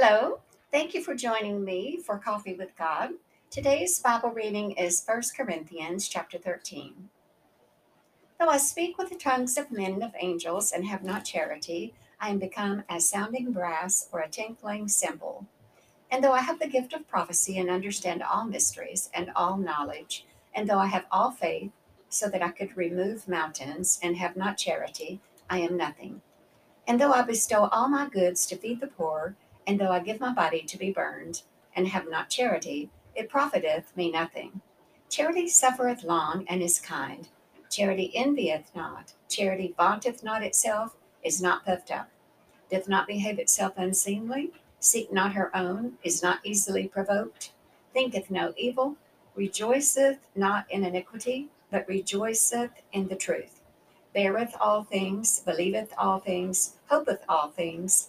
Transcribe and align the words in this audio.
Hello. 0.00 0.38
Thank 0.70 0.94
you 0.94 1.02
for 1.02 1.16
joining 1.16 1.64
me 1.64 1.96
for 1.96 2.18
Coffee 2.18 2.54
with 2.54 2.70
God. 2.78 3.14
Today's 3.50 3.98
Bible 3.98 4.30
reading 4.30 4.70
is 4.70 5.02
1 5.04 5.22
Corinthians 5.36 6.06
chapter 6.06 6.38
13. 6.38 7.08
Though 8.38 8.46
I 8.46 8.58
speak 8.58 8.96
with 8.96 9.08
the 9.08 9.16
tongues 9.16 9.58
of 9.58 9.72
men 9.72 9.94
and 9.94 10.04
of 10.04 10.12
angels 10.20 10.70
and 10.70 10.86
have 10.86 11.02
not 11.02 11.24
charity, 11.24 11.94
I 12.20 12.28
am 12.28 12.38
become 12.38 12.84
as 12.88 13.08
sounding 13.08 13.50
brass 13.50 14.08
or 14.12 14.20
a 14.20 14.28
tinkling 14.28 14.86
cymbal. 14.86 15.46
And 16.12 16.22
though 16.22 16.30
I 16.30 16.42
have 16.42 16.60
the 16.60 16.68
gift 16.68 16.92
of 16.92 17.08
prophecy 17.08 17.58
and 17.58 17.68
understand 17.68 18.22
all 18.22 18.44
mysteries 18.44 19.10
and 19.12 19.32
all 19.34 19.56
knowledge, 19.56 20.24
and 20.54 20.70
though 20.70 20.78
I 20.78 20.86
have 20.86 21.06
all 21.10 21.32
faith 21.32 21.72
so 22.08 22.28
that 22.28 22.40
I 22.40 22.50
could 22.50 22.76
remove 22.76 23.26
mountains 23.26 23.98
and 24.00 24.16
have 24.16 24.36
not 24.36 24.58
charity, 24.58 25.18
I 25.50 25.58
am 25.58 25.76
nothing. 25.76 26.22
And 26.86 27.00
though 27.00 27.12
I 27.12 27.22
bestow 27.22 27.68
all 27.72 27.88
my 27.88 28.08
goods 28.08 28.46
to 28.46 28.56
feed 28.56 28.80
the 28.80 28.86
poor, 28.86 29.34
and 29.68 29.78
though 29.78 29.92
I 29.92 30.00
give 30.00 30.18
my 30.18 30.32
body 30.32 30.62
to 30.62 30.78
be 30.78 30.90
burned, 30.90 31.42
and 31.76 31.86
have 31.88 32.08
not 32.08 32.30
charity, 32.30 32.88
it 33.14 33.28
profiteth 33.28 33.94
me 33.94 34.10
nothing. 34.10 34.62
Charity 35.10 35.46
suffereth 35.46 36.02
long 36.02 36.46
and 36.48 36.62
is 36.62 36.80
kind. 36.80 37.28
Charity 37.70 38.10
envieth 38.16 38.74
not. 38.74 39.12
Charity 39.28 39.74
vaunteth 39.76 40.24
not 40.24 40.42
itself, 40.42 40.96
is 41.22 41.42
not 41.42 41.66
puffed 41.66 41.90
up, 41.90 42.08
doth 42.70 42.88
not 42.88 43.06
behave 43.06 43.38
itself 43.38 43.74
unseemly, 43.76 44.52
seek 44.80 45.12
not 45.12 45.34
her 45.34 45.54
own, 45.54 45.98
is 46.02 46.22
not 46.22 46.40
easily 46.44 46.88
provoked, 46.88 47.52
thinketh 47.92 48.30
no 48.30 48.54
evil, 48.56 48.96
rejoiceth 49.36 50.18
not 50.34 50.64
in 50.70 50.82
iniquity, 50.82 51.48
but 51.70 51.86
rejoiceth 51.86 52.70
in 52.92 53.08
the 53.08 53.16
truth, 53.16 53.60
beareth 54.14 54.54
all 54.58 54.82
things, 54.82 55.40
believeth 55.40 55.92
all 55.98 56.20
things, 56.20 56.76
hopeth 56.88 57.22
all 57.28 57.48
things 57.50 58.08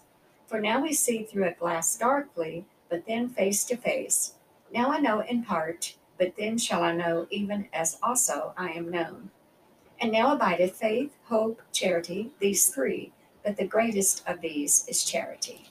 For 0.51 0.59
now 0.59 0.81
we 0.81 0.91
see 0.91 1.23
through 1.23 1.47
a 1.47 1.53
glass 1.53 1.95
darkly, 1.95 2.65
but 2.89 3.05
then 3.07 3.29
face 3.29 3.63
to 3.63 3.77
face. 3.77 4.33
Now 4.69 4.91
I 4.91 4.99
know 4.99 5.21
in 5.21 5.45
part, 5.45 5.95
but 6.17 6.33
then 6.37 6.57
shall 6.57 6.83
I 6.83 6.91
know 6.91 7.25
even 7.29 7.69
as 7.71 7.97
also 8.03 8.53
I 8.57 8.71
am 8.71 8.91
known. 8.91 9.31
And 10.01 10.11
now 10.11 10.33
abideth 10.33 10.75
faith, 10.75 11.15
hope, 11.29 11.61
charity, 11.71 12.31
these 12.39 12.67
three, 12.67 13.13
but 13.45 13.55
the 13.55 13.65
greatest 13.65 14.27
of 14.27 14.41
these 14.41 14.85
is 14.89 15.05
charity. 15.05 15.69